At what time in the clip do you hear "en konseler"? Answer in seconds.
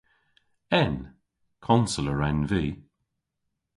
0.83-2.19